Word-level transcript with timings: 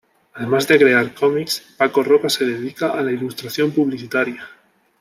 Además 0.33 0.67
de 0.67 0.79
crear 0.79 1.13
cómics, 1.13 1.61
Paco 1.77 2.01
Roca 2.01 2.27
se 2.27 2.43
dedica 2.43 2.87
a 2.89 3.03
la 3.03 3.11
ilustración 3.11 3.69
publicitaria. 3.69 4.43